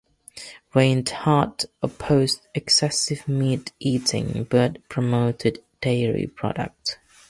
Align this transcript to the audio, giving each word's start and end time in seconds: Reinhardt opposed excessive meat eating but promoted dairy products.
Reinhardt 0.73 1.65
opposed 1.83 2.47
excessive 2.55 3.27
meat 3.27 3.71
eating 3.77 4.45
but 4.49 4.79
promoted 4.89 5.59
dairy 5.79 6.25
products. 6.25 6.97